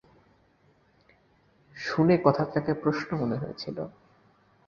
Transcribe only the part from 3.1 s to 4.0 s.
মনে হয়েছিল।